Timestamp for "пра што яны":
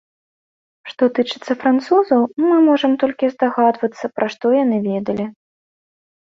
4.17-4.77